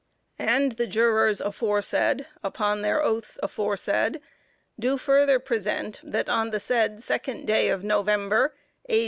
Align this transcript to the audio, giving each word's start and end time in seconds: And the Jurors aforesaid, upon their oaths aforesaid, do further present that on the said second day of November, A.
And 0.39 0.71
the 0.71 0.87
Jurors 0.87 1.39
aforesaid, 1.39 2.25
upon 2.41 2.81
their 2.81 3.03
oaths 3.03 3.37
aforesaid, 3.43 4.19
do 4.79 4.97
further 4.97 5.37
present 5.37 6.01
that 6.03 6.27
on 6.27 6.49
the 6.49 6.59
said 6.59 7.03
second 7.03 7.45
day 7.45 7.69
of 7.69 7.83
November, 7.83 8.55
A. 8.89 8.99